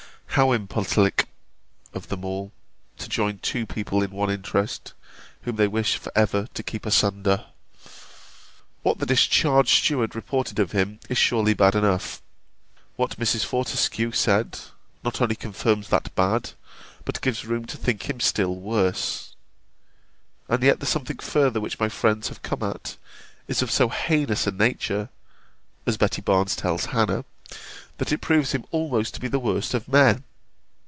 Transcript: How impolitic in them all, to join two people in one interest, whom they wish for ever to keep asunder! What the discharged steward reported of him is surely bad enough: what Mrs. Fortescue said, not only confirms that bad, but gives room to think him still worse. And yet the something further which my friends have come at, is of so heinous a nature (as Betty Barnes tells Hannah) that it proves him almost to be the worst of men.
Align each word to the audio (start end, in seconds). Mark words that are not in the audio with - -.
How 0.35 0.53
impolitic 0.53 1.27
in 1.93 2.01
them 2.03 2.23
all, 2.23 2.53
to 2.99 3.09
join 3.09 3.39
two 3.39 3.65
people 3.65 4.01
in 4.01 4.11
one 4.11 4.29
interest, 4.29 4.93
whom 5.41 5.57
they 5.57 5.67
wish 5.67 5.97
for 5.97 6.09
ever 6.15 6.47
to 6.53 6.63
keep 6.63 6.85
asunder! 6.85 7.47
What 8.81 8.99
the 8.99 9.05
discharged 9.05 9.83
steward 9.83 10.15
reported 10.15 10.57
of 10.57 10.71
him 10.71 11.01
is 11.09 11.17
surely 11.17 11.53
bad 11.53 11.75
enough: 11.75 12.21
what 12.95 13.19
Mrs. 13.19 13.43
Fortescue 13.43 14.13
said, 14.13 14.57
not 15.03 15.19
only 15.19 15.35
confirms 15.35 15.89
that 15.89 16.15
bad, 16.15 16.51
but 17.03 17.19
gives 17.19 17.43
room 17.43 17.65
to 17.65 17.75
think 17.75 18.09
him 18.09 18.21
still 18.21 18.55
worse. 18.55 19.35
And 20.47 20.63
yet 20.63 20.79
the 20.79 20.85
something 20.85 21.17
further 21.19 21.59
which 21.59 21.77
my 21.77 21.89
friends 21.89 22.29
have 22.29 22.41
come 22.41 22.63
at, 22.63 22.95
is 23.49 23.61
of 23.61 23.69
so 23.69 23.89
heinous 23.89 24.47
a 24.47 24.51
nature 24.51 25.09
(as 25.85 25.97
Betty 25.97 26.21
Barnes 26.21 26.55
tells 26.55 26.85
Hannah) 26.85 27.25
that 27.97 28.13
it 28.13 28.21
proves 28.21 28.53
him 28.53 28.65
almost 28.71 29.13
to 29.13 29.19
be 29.19 29.27
the 29.27 29.37
worst 29.37 29.73
of 29.73 29.87
men. 29.87 30.23